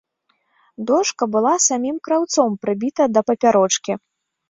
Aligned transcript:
Дошка 0.91 1.23
была 1.35 1.53
самім 1.67 2.01
краўцом 2.09 2.59
прыбіта 2.65 3.03
да 3.15 3.21
папярочкі. 3.33 3.93